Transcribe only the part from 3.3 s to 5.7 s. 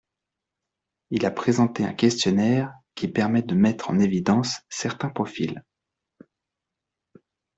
de mettre en évidence certains profils.